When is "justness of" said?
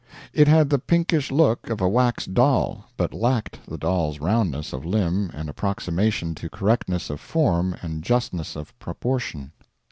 8.03-8.75